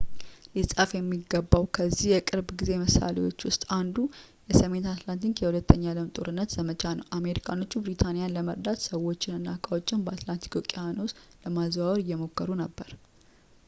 ሊጻፍ 0.53 0.91
የሚገባው 0.95 1.63
ከዚህ 1.75 2.07
የቅርብ 2.11 2.47
ጊዜ 2.59 2.71
ምሳሌዎች 2.85 3.45
ውስጥ 3.47 3.61
አንዱ 3.77 3.97
የሰሜን 4.51 4.87
አትላንቲክ 4.93 5.41
የሁለተኛው 5.43 5.87
የዓለም 5.89 6.09
ጦርነት 6.15 6.55
ዘመቻ 6.57 6.81
ነው 6.99 7.05
አሜሪካኖቹ 7.19 7.83
ብሪታንያን 7.83 8.35
ለመርዳት 8.39 8.81
ሰዎችን 8.89 9.37
እና 9.39 9.47
ዕቃዎችን 9.59 10.03
በአትላንቲክ 10.09 10.55
ውቅያኖስ 10.63 11.13
ለማዘዋወር 11.45 12.01
እየሞከሩ 12.05 12.49
ነበር 12.65 12.91